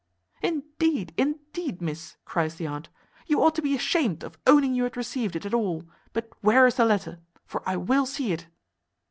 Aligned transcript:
"Indeed, 0.41 1.13
indeed, 1.15 1.79
miss," 1.79 2.17
cries 2.25 2.55
the 2.55 2.65
aunt, 2.65 2.89
"you 3.27 3.43
ought 3.43 3.53
to 3.53 3.61
be 3.61 3.75
ashamed 3.75 4.23
of 4.23 4.35
owning 4.47 4.73
you 4.73 4.81
had 4.81 4.97
received 4.97 5.35
it 5.35 5.45
at 5.45 5.53
all; 5.53 5.83
but 6.11 6.27
where 6.41 6.65
is 6.65 6.73
the 6.77 6.85
letter? 6.85 7.19
for 7.45 7.61
I 7.69 7.77
will 7.77 8.07
see 8.07 8.31
it." 8.31 8.47